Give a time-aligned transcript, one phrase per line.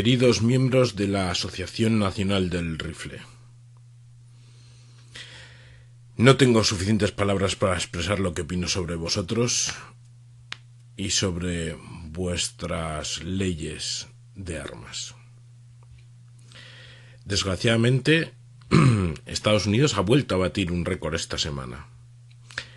[0.00, 3.20] Queridos miembros de la Asociación Nacional del Rifle,
[6.16, 9.74] no tengo suficientes palabras para expresar lo que opino sobre vosotros
[10.96, 15.16] y sobre vuestras leyes de armas.
[17.26, 18.32] Desgraciadamente,
[19.26, 21.88] Estados Unidos ha vuelto a batir un récord esta semana.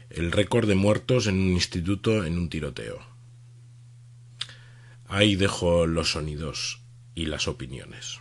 [0.10, 3.00] El récord de muertos en un instituto en un tiroteo.
[5.08, 6.83] Ahí dejo los sonidos
[7.16, 8.20] y las opiniones.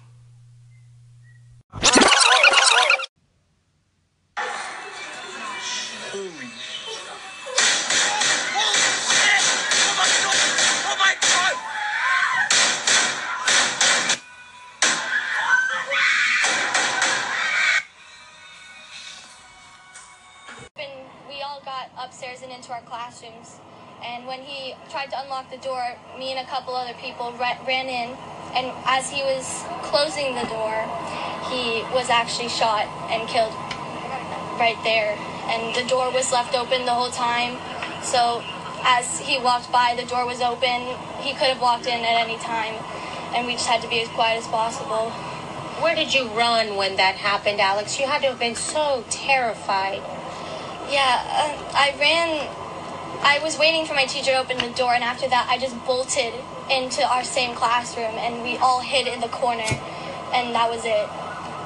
[22.02, 23.58] upstairs and into our classrooms.
[24.04, 25.82] And when he tried to unlock the door,
[26.18, 28.16] me and a couple other people ran in.
[28.54, 30.76] And as he was closing the door,
[31.48, 33.52] he was actually shot and killed
[34.60, 35.16] right there.
[35.48, 37.58] And the door was left open the whole time.
[38.02, 38.42] So
[38.84, 40.94] as he walked by, the door was open.
[41.20, 42.74] He could have walked in at any time.
[43.34, 45.10] And we just had to be as quiet as possible.
[45.80, 47.98] Where did you run when that happened, Alex?
[47.98, 50.02] You had to have been so terrified.
[50.90, 52.48] Yeah, uh, I ran.
[53.22, 55.74] I was waiting for my teacher to open the door, and after that, I just
[55.86, 56.34] bolted
[56.70, 59.66] into our same classroom, and we all hid in the corner,
[60.34, 61.08] and that was it.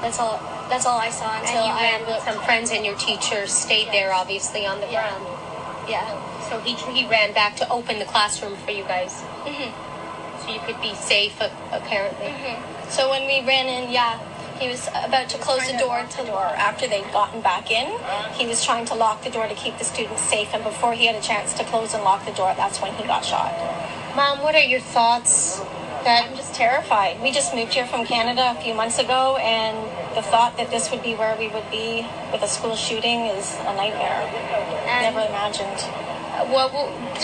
[0.01, 0.39] That's all.
[0.69, 3.47] That's all I saw until and you I ran with some friends, and your teacher
[3.47, 5.07] stayed there, obviously, on the Yeah.
[5.09, 5.25] ground.
[5.87, 6.03] Yeah.
[6.49, 9.71] So he he ran back to open the classroom for you guys, hmm
[10.43, 12.31] so you could be safe, a- apparently.
[12.31, 12.55] hmm
[12.89, 14.19] So when we ran in, yeah,
[14.59, 17.87] he was about to close the door to the door after they'd gotten back in.
[18.33, 21.05] He was trying to lock the door to keep the students safe, and before he
[21.05, 23.51] had a chance to close and lock the door, that's when he got shot.
[24.17, 25.59] Mom, what are your thoughts?
[26.01, 27.21] That I'm just terrified.
[27.21, 29.77] We just moved here from Canada a few months ago, and
[30.17, 32.01] the thought that this would be where we would be
[32.33, 34.25] with a school shooting is a nightmare.
[35.05, 35.77] Never imagined.
[36.49, 36.73] what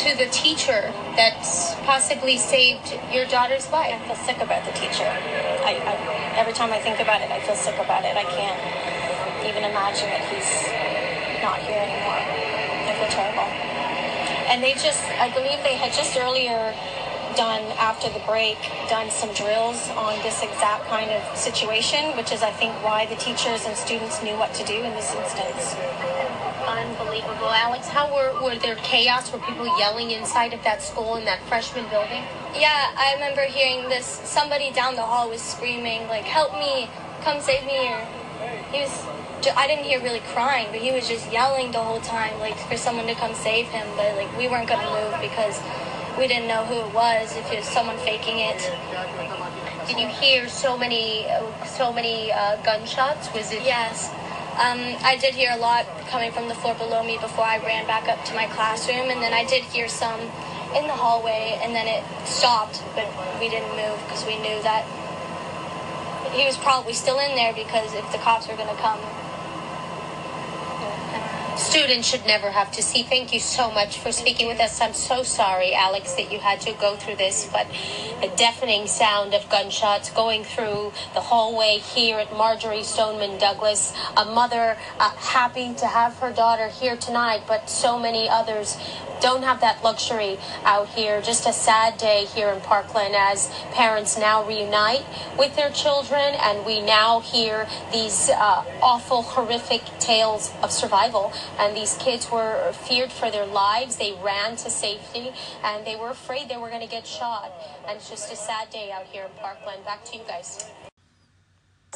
[0.06, 3.90] to the teacher that's possibly saved your daughter's life?
[3.90, 5.10] I feel sick about the teacher.
[5.66, 8.14] I, I, every time I think about it, I feel sick about it.
[8.14, 8.62] I can't
[9.50, 12.22] even imagine that he's not here anymore.
[12.22, 13.73] I feel terrible.
[14.48, 16.76] And they just, I believe they had just earlier
[17.36, 18.58] done, after the break,
[18.90, 23.16] done some drills on this exact kind of situation, which is, I think, why the
[23.16, 25.76] teachers and students knew what to do in this instance.
[26.68, 27.50] Unbelievable.
[27.50, 29.32] Alex, how were, were there chaos?
[29.32, 32.24] Were people yelling inside of that school in that freshman building?
[32.56, 34.06] Yeah, I remember hearing this.
[34.06, 36.90] Somebody down the hall was screaming, like, "Help me!
[37.22, 38.06] Come save me!" Or
[38.72, 39.06] he was.
[39.52, 42.78] I didn't hear really crying, but he was just yelling the whole time, like for
[42.78, 43.86] someone to come save him.
[43.96, 45.60] But like we weren't gonna move because
[46.18, 47.36] we didn't know who it was.
[47.36, 48.60] If it was someone faking it,
[49.88, 51.28] Did you hear so many,
[51.66, 53.34] so many uh, gunshots?
[53.34, 53.64] Was it?
[53.64, 54.10] yes.
[54.54, 57.88] Um, I did hear a lot coming from the floor below me before I ran
[57.88, 60.22] back up to my classroom, and then I did hear some
[60.78, 64.86] in the hallway, and then it stopped, but we didn't move because we knew that
[66.34, 69.00] he was probably still in there because if the cops were going to come.
[71.58, 73.04] Students should never have to see.
[73.04, 74.82] Thank you so much for speaking with us.
[74.82, 77.68] I'm so sorry, Alex, that you had to go through this, but
[78.22, 84.26] the deafening sound of gunshots going through the hallway here at Marjorie Stoneman Douglas, a
[84.26, 88.78] mother uh, happy to have her daughter here tonight, but so many others
[89.24, 91.22] don't have that luxury out here.
[91.22, 95.06] Just a sad day here in Parkland as parents now reunite
[95.40, 101.32] with their children, and we now hear these uh, awful, horrific tales of survival.
[101.58, 103.96] And these kids were feared for their lives.
[103.96, 105.32] They ran to safety,
[105.64, 107.50] and they were afraid they were going to get shot.
[107.88, 109.86] And it's just a sad day out here in Parkland.
[109.86, 110.70] Back to you guys.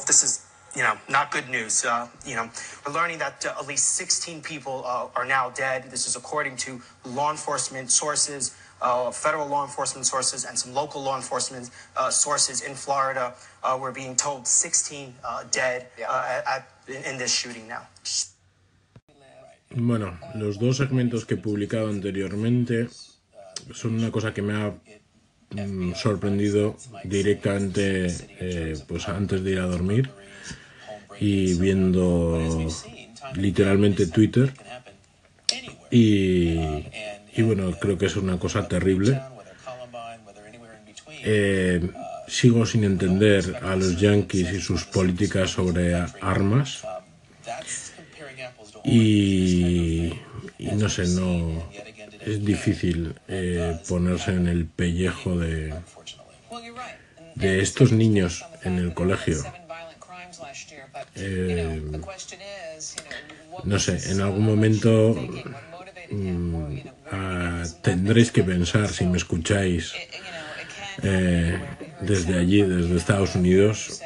[0.06, 0.47] This is,
[0.78, 1.84] you know, not good news.
[1.84, 2.48] Uh, you know,
[2.86, 5.90] we're learning that uh, at least 16 people uh, are now dead.
[5.90, 11.02] This is according to law enforcement sources, uh, federal law enforcement sources, and some local
[11.02, 13.34] law enforcement uh, sources in Florida.
[13.64, 17.82] Uh, we're being told 16 uh, dead uh, at, in, in this shooting now.
[19.70, 22.88] Bueno, los dos segmentos que he publicado anteriormente
[23.74, 24.72] son una cosa que me ha
[25.50, 28.06] mm, sorprendido directamente
[28.38, 30.10] eh, pues antes de ir a dormir
[31.20, 32.38] y viendo
[33.34, 34.52] literalmente Twitter
[35.90, 36.84] y,
[37.34, 39.20] y bueno, creo que es una cosa terrible.
[41.24, 41.90] Eh,
[42.28, 46.84] sigo sin entender a los yankees y sus políticas sobre armas
[48.84, 50.12] y,
[50.58, 51.68] y no sé, no
[52.20, 55.74] es difícil eh, ponerse en el pellejo de,
[57.34, 59.42] de estos niños en el colegio.
[61.16, 61.82] Eh,
[63.64, 65.16] no sé, en algún momento
[66.10, 66.78] mm,
[67.10, 69.92] ah, tendréis que pensar, si me escucháis
[71.02, 71.58] eh,
[72.00, 74.00] desde allí, desde Estados Unidos,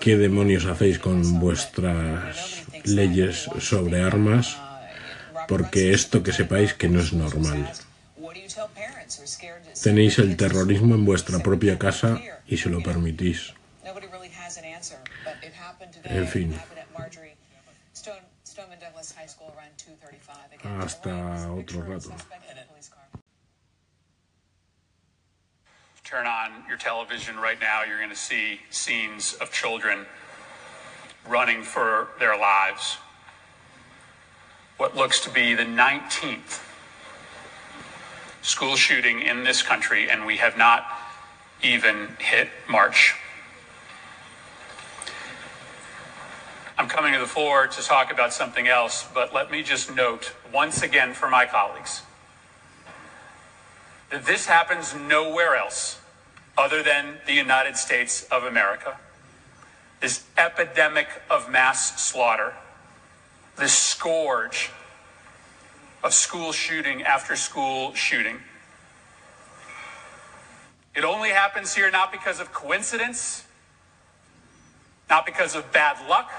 [0.00, 4.56] qué demonios hacéis con vuestras leyes sobre armas,
[5.46, 7.70] porque esto que sepáis que no es normal.
[9.82, 13.54] Tenéis el terrorismo en vuestra propia casa y se lo permitís.
[16.08, 16.54] En fin.
[20.80, 21.10] Hasta
[21.50, 22.12] otro rato.
[26.04, 30.06] Turn on your television right now, you're going to see scenes of children
[31.28, 32.96] running for their lives.
[34.78, 36.62] What looks to be the 19th
[38.40, 40.86] school shooting in this country, and we have not
[41.62, 43.14] even hit March.
[46.78, 50.32] I'm coming to the floor to talk about something else, but let me just note
[50.54, 52.02] once again for my colleagues
[54.10, 56.00] that this happens nowhere else
[56.56, 58.96] other than the United States of America.
[60.00, 62.54] This epidemic of mass slaughter,
[63.56, 64.70] this scourge
[66.04, 68.38] of school shooting after school shooting.
[70.94, 73.44] It only happens here not because of coincidence,
[75.10, 76.30] not because of bad luck,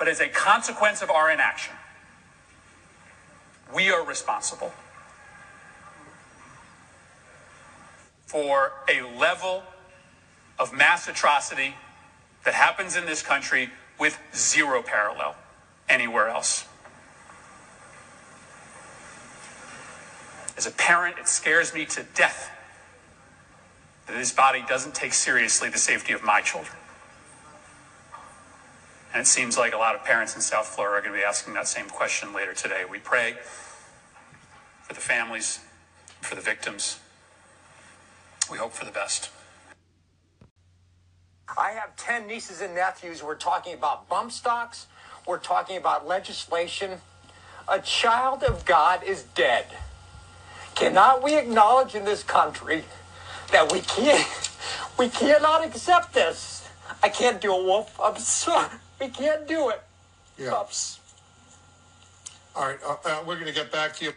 [0.00, 1.74] but as a consequence of our inaction.
[3.72, 4.72] We are responsible
[8.24, 9.62] for a level
[10.58, 11.74] of mass atrocity
[12.46, 13.68] that happens in this country
[13.98, 15.36] with zero parallel
[15.86, 16.66] anywhere else.
[20.56, 22.50] As a parent, it scares me to death
[24.06, 26.79] that this body doesn't take seriously the safety of my children.
[29.12, 31.24] And it seems like a lot of parents in South Florida are going to be
[31.24, 32.84] asking that same question later today.
[32.88, 33.34] We pray
[34.82, 35.60] for the families,
[36.20, 37.00] for the victims.
[38.50, 39.30] We hope for the best.
[41.58, 43.22] I have 10 nieces and nephews.
[43.22, 44.86] We're talking about bump stocks.
[45.26, 46.98] We're talking about legislation.
[47.68, 49.66] A child of God is dead.
[50.76, 52.84] Cannot we acknowledge in this country
[53.50, 54.50] that we can't,
[54.98, 56.68] we cannot accept this?
[57.02, 57.98] I can't do it, Wolf.
[58.02, 58.68] I'm sorry.
[59.00, 59.80] We can't do it.
[60.38, 60.52] Yeah.
[60.52, 61.00] Ups.
[62.54, 64.12] All right, uh, uh, we're going to get back to you.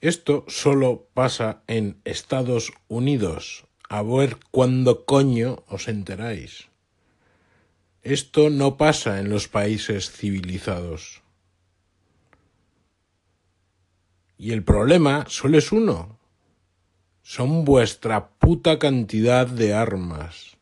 [0.00, 3.64] Esto solo pasa en Estados Unidos.
[3.88, 6.68] A ver cuándo coño os enteráis.
[8.02, 11.22] Esto no pasa en los países civilizados.
[14.38, 16.18] Y el problema solo es uno.
[17.22, 20.56] Son vuestra puta cantidad de armas.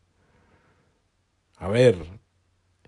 [1.59, 2.07] A ver,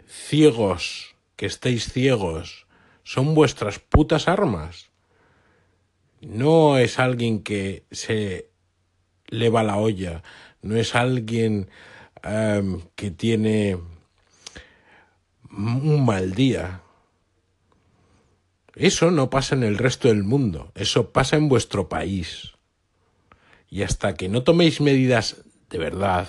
[0.07, 2.67] ciegos, que estéis ciegos,
[3.03, 4.91] son vuestras putas armas.
[6.21, 8.51] No es alguien que se
[9.27, 10.23] le va la olla,
[10.63, 11.71] no es alguien
[12.25, 13.79] um, que tiene
[15.51, 16.83] un mal día.
[18.77, 22.53] Eso no pasa en el resto del mundo, eso pasa en vuestro país.
[23.69, 26.29] Y hasta que no toméis medidas de verdad,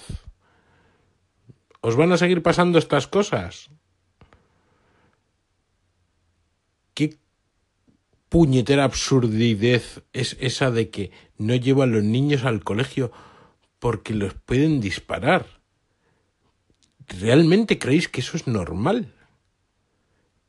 [1.81, 3.69] ¿os van a seguir pasando estas cosas?
[6.93, 7.17] ¿Qué
[8.29, 13.11] puñetera absurdidez es esa de que no llevan los niños al colegio
[13.79, 15.45] porque los pueden disparar?
[17.07, 19.13] ¿Realmente creéis que eso es normal?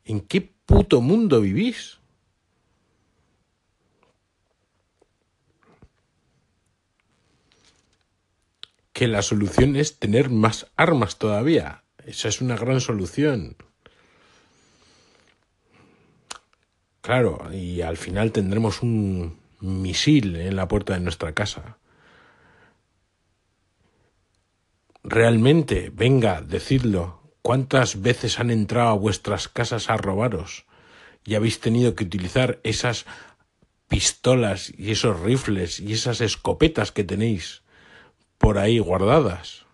[0.05, 2.02] ¿En qué puto mundo vivís?
[9.03, 11.83] Que la solución es tener más armas todavía.
[12.07, 13.57] Esa es una gran solución.
[17.01, 21.79] Claro, y al final tendremos un misil en la puerta de nuestra casa.
[25.03, 27.23] Realmente, venga, decidlo.
[27.43, 30.65] ¿Cuántas veces han entrado a vuestras casas a robaros
[31.25, 33.05] y habéis tenido que utilizar esas
[33.89, 37.62] pistolas y esos rifles y esas escopetas que tenéis
[38.43, 39.65] por ahí guardadas?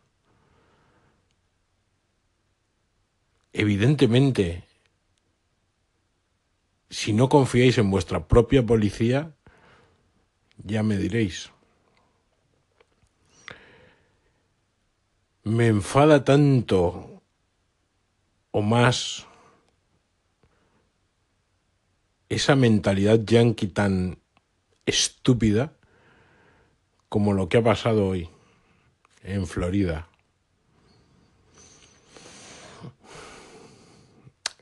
[3.55, 4.63] Evidentemente,
[6.91, 9.35] si no confiáis en vuestra propia policía,
[10.59, 11.51] ya me diréis.
[15.45, 17.23] Me enfada tanto
[18.51, 19.27] o más
[22.29, 24.19] esa mentalidad yankee tan
[24.85, 25.73] estúpida
[27.09, 28.29] como lo que ha pasado hoy
[29.23, 30.09] en Florida.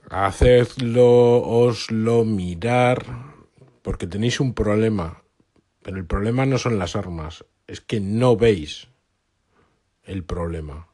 [0.08, 3.04] Hacedlo, oslo mirar,
[3.82, 5.22] porque tenéis un problema.
[5.82, 8.88] Pero el problema no son las armas, es que no veis
[10.04, 10.88] el problema.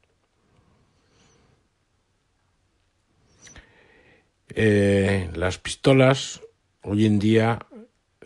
[4.55, 6.43] Eh, las pistolas
[6.83, 7.67] hoy en día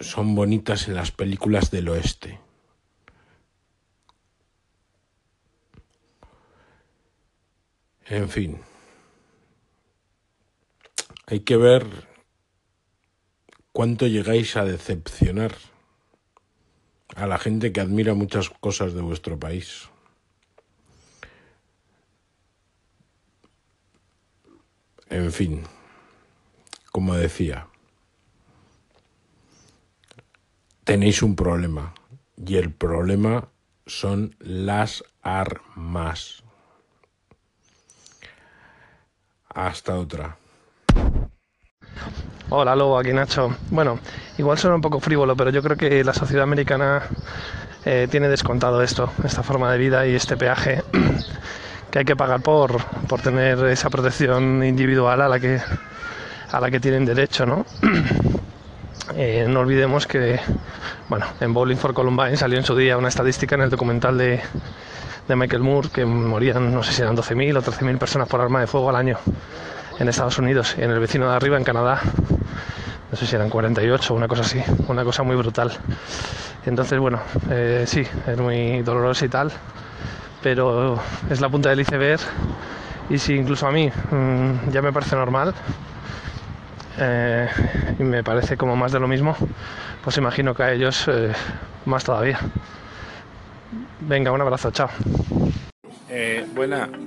[0.01, 2.41] son bonitas en las películas del oeste.
[8.09, 8.61] En fin,
[11.27, 12.07] hay que ver
[13.73, 15.57] cuánto llegáis a decepcionar
[17.17, 19.89] a la gente que admira muchas cosas de vuestro país.
[25.09, 25.65] En fin,
[26.93, 27.69] como decía,
[30.85, 31.93] tenéis un problema
[32.37, 33.49] y el problema
[33.85, 36.46] son las armas.
[39.57, 40.37] Hasta otra.
[42.51, 43.57] Hola Lobo, aquí Nacho.
[43.71, 43.99] Bueno,
[44.37, 47.03] igual suena un poco frívolo, pero yo creo que la sociedad americana
[47.87, 50.83] eh, tiene descontado esto, esta forma de vida y este peaje
[51.91, 55.59] que hay que pagar por, por tener esa protección individual a la que,
[56.53, 57.65] a la que tienen derecho, ¿no?
[59.15, 60.41] Eh, no olvidemos que,
[61.09, 64.43] bueno, en Bowling for Columbine salió en su día una estadística en el documental de,
[65.29, 68.61] de Michael Moore que morían, no sé si eran 12.000 o 13.000 personas por arma
[68.61, 69.19] de fuego al año
[69.99, 72.01] en Estados Unidos y en el vecino de arriba, en Canadá,
[73.11, 75.73] no sé si eran 48 o una cosa así, una cosa muy brutal.
[76.65, 79.53] Entonces, bueno, eh, sí, es muy doloroso y tal,
[80.43, 82.21] pero es la punta del iceberg
[83.09, 85.55] y si incluso a mí mmm, ya me parece normal
[86.99, 87.49] eh,
[87.99, 89.37] y me parece como más de lo mismo,
[90.03, 91.33] pues imagino que a ellos eh,
[91.85, 92.39] más todavía.
[94.07, 94.89] Venga, un abrazo, chao.
[96.09, 96.47] Eh,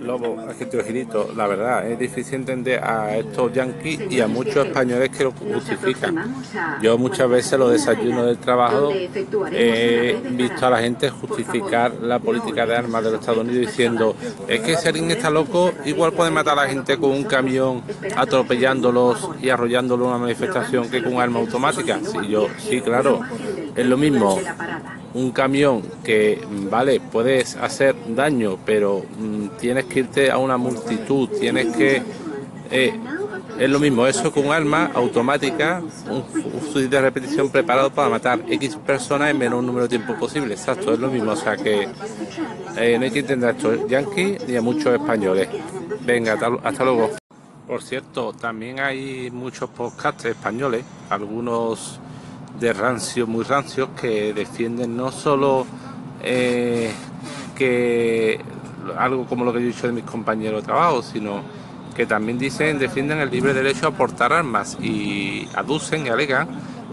[0.02, 1.32] Lobo, aquí girito.
[1.36, 6.36] La verdad, es difícil entender a estos yanquis y a muchos españoles que lo justifican.
[6.82, 12.66] Yo muchas veces los desayunos del trabajo he visto a la gente justificar la política
[12.66, 14.16] de armas de los Estados Unidos diciendo
[14.48, 17.82] es que si alguien está loco, igual puede matar a la gente con un camión
[18.16, 22.00] atropellándolos y arrollándolos en una manifestación que con un arma automática.
[22.58, 23.22] Sí, claro,
[23.76, 24.40] es lo mismo
[25.20, 31.30] un camión que, vale, puedes hacer daño, pero mm, tienes que irte a una multitud,
[31.40, 32.02] tienes que...
[32.72, 32.94] Eh,
[33.58, 38.40] es lo mismo, eso con un arma automática, un, fusil de repetición preparado para matar
[38.48, 40.54] X personas en menor número de tiempo posible.
[40.54, 41.32] Exacto, es lo mismo.
[41.32, 41.90] O sea que
[42.78, 45.50] eh, no hay que entender a estos yankees ni a muchos españoles.
[46.06, 47.10] Venga, hasta, hasta luego.
[47.68, 52.00] Por cierto, también hay muchos podcasts españoles, algunos
[52.60, 55.66] de rancio, muy rancios, que defienden no solo
[56.22, 56.92] eh,
[57.56, 58.40] que
[58.98, 61.42] algo como lo que yo he dicho de mis compañeros de trabajo, sino
[61.96, 66.48] que también dicen, defienden el libre derecho a portar armas y aducen y alegan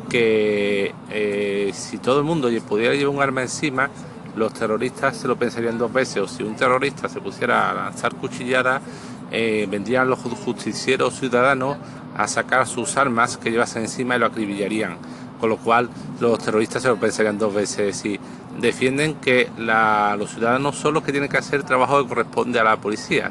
[0.08, 3.90] que eh, si todo el mundo pudiera llevar un arma encima,
[4.36, 8.14] los terroristas se lo pensarían dos veces, o si un terrorista se pusiera a lanzar
[8.14, 8.82] cuchilladas,
[9.30, 11.76] eh, vendrían los justicieros ciudadanos
[12.16, 14.96] a sacar sus armas que llevasen encima y lo acribillarían
[15.38, 15.90] con lo cual
[16.20, 18.18] los terroristas se lo pensarían dos veces y
[18.60, 22.58] defienden que la, los ciudadanos son los que tienen que hacer el trabajo que corresponde
[22.58, 23.30] a la policía.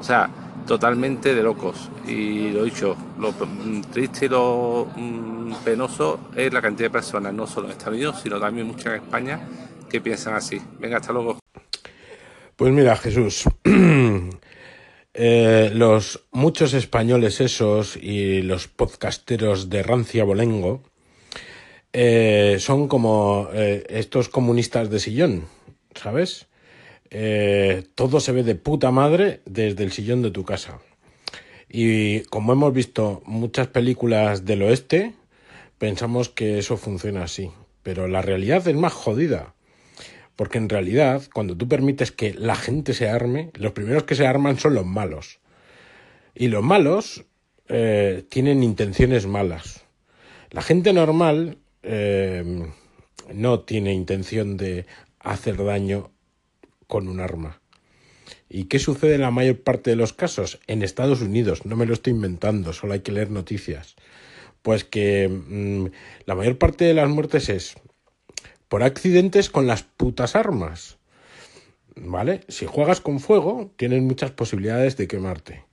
[0.00, 0.28] O sea,
[0.66, 1.90] totalmente de locos.
[2.06, 3.32] Y lo dicho, lo
[3.92, 8.20] triste y lo mm, penoso es la cantidad de personas, no solo en Estados Unidos,
[8.22, 9.40] sino también muchas en España,
[9.88, 10.60] que piensan así.
[10.78, 11.38] Venga, hasta luego.
[12.56, 13.44] Pues mira, Jesús,
[15.14, 20.82] eh, los muchos españoles esos y los podcasteros de Rancia Bolengo,
[21.96, 25.44] eh, son como eh, estos comunistas de sillón,
[25.94, 26.48] ¿sabes?
[27.10, 30.80] Eh, todo se ve de puta madre desde el sillón de tu casa.
[31.68, 35.14] Y como hemos visto muchas películas del oeste,
[35.78, 37.52] pensamos que eso funciona así.
[37.84, 39.54] Pero la realidad es más jodida.
[40.34, 44.26] Porque en realidad, cuando tú permites que la gente se arme, los primeros que se
[44.26, 45.38] arman son los malos.
[46.34, 47.24] Y los malos
[47.66, 49.84] tienen intenciones malas.
[50.50, 52.66] La gente normal eh,
[53.32, 54.86] no tiene intención de
[55.20, 56.10] hacer daño
[56.86, 57.60] con un arma.
[58.48, 60.60] ¿Y qué sucede en la mayor parte de los casos?
[60.66, 63.96] En Estados Unidos, no me lo estoy inventando, solo hay que leer noticias.
[64.62, 65.86] Pues que mmm,
[66.26, 67.74] la mayor parte de las muertes es
[68.68, 70.98] por accidentes con las putas armas.
[71.96, 72.40] ¿Vale?
[72.48, 75.64] Si juegas con fuego, tienes muchas posibilidades de quemarte.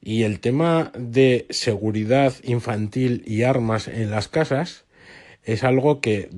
[0.00, 4.84] Y el tema de seguridad infantil y armas en las casas
[5.44, 6.30] es algo que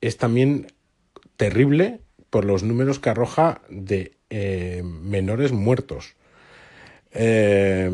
[0.00, 0.68] es también
[1.36, 2.00] terrible
[2.30, 6.14] por los números que arroja de eh, menores muertos.
[7.12, 7.90] Eh,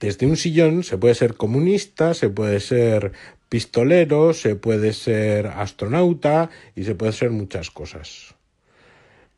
[0.00, 3.12] desde un sillón se puede ser comunista, se puede ser
[3.48, 8.34] pistolero, se puede ser astronauta y se puede ser muchas cosas.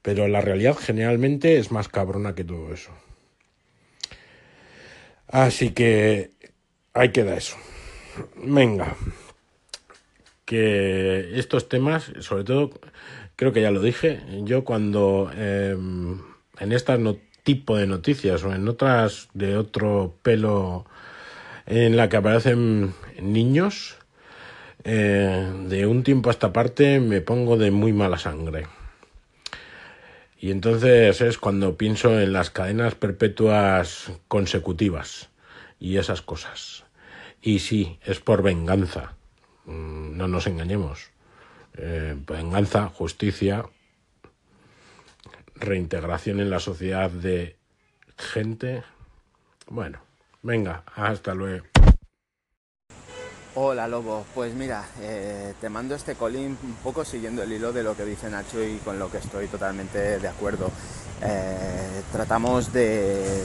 [0.03, 2.93] Pero la realidad generalmente es más cabrona que todo eso.
[5.27, 6.31] Así que
[6.93, 7.57] ahí queda eso.
[8.37, 8.97] Venga.
[10.45, 12.71] Que estos temas, sobre todo,
[13.37, 16.21] creo que ya lo dije, yo cuando em,
[16.59, 16.93] en este
[17.43, 20.87] tipo de noticias o en otras de otro pelo
[21.67, 23.97] en la que aparecen niños,
[24.87, 28.67] eh, de un tiempo a esta parte me pongo de muy mala sangre.
[30.39, 35.31] Y entonces es cuando pienso en las cadenas perpetuas consecutivas
[35.81, 36.85] y esas cosas.
[37.41, 39.15] Y sí, es por venganza.
[39.67, 41.11] Mm, no nos engañemos.
[41.77, 43.65] Eh, venganza, justicia,
[45.57, 47.57] reintegración en la sociedad de
[48.17, 48.85] gente.
[49.69, 49.99] Bueno,
[50.43, 51.67] venga, hasta luego.
[53.57, 57.85] Hola Lobo, pues mira, eh, te mando este colín un poco siguiendo el hilo de
[57.85, 60.73] lo que dice Nacho y con lo que estoy totalmente de acuerdo.
[61.23, 63.45] Eh, tratamos de,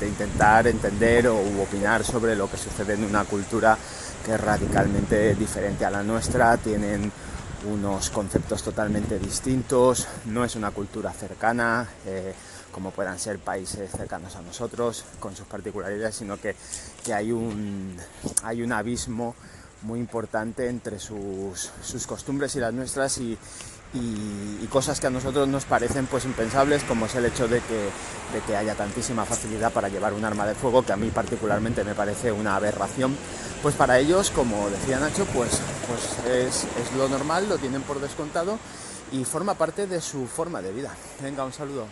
[0.00, 3.76] de, intentar entender o opinar sobre lo que sucede en una cultura
[4.24, 7.10] que es radicalmente diferente a la nuestra, tienen
[7.70, 11.88] unos conceptos totalmente distintos, no es una cultura cercana.
[12.06, 12.34] Eh,
[12.76, 16.54] como puedan ser países cercanos a nosotros, con sus particularidades, sino que,
[17.10, 17.96] hay, un,
[18.42, 19.34] hay un abismo
[19.80, 21.70] muy importante entre sus,
[22.06, 23.18] costumbres y las nuestras
[23.96, 27.88] y, cosas que a nosotros nos parecen pues impensables como es el hecho de que,
[28.34, 31.82] de que haya tantísima facilidad para llevar un arma de fuego que a mí particularmente
[31.82, 33.16] me parece una aberración.
[33.62, 38.00] Pues para ellos como decía Nacho pues, pues es, es lo normal lo tienen por
[38.00, 38.58] descontado
[39.12, 40.92] y forma parte de su forma de vida.
[41.22, 41.86] Venga un saludo